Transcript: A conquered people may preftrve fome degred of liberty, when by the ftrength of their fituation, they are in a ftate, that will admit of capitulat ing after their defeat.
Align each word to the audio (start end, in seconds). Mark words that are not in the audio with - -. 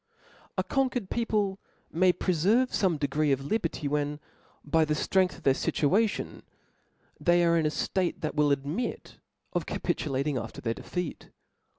A 0.57 0.63
conquered 0.63 1.11
people 1.11 1.59
may 1.91 2.11
preftrve 2.11 2.71
fome 2.71 2.97
degred 2.97 3.33
of 3.33 3.45
liberty, 3.45 3.87
when 3.87 4.19
by 4.65 4.83
the 4.83 4.95
ftrength 4.95 5.37
of 5.37 5.43
their 5.43 5.53
fituation, 5.53 6.41
they 7.19 7.45
are 7.45 7.55
in 7.55 7.67
a 7.67 7.69
ftate, 7.69 8.21
that 8.21 8.33
will 8.33 8.51
admit 8.51 9.19
of 9.53 9.67
capitulat 9.67 10.25
ing 10.25 10.37
after 10.39 10.59
their 10.59 10.73
defeat. 10.73 11.29